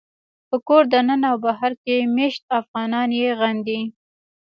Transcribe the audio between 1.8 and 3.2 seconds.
کې مېشت افغانان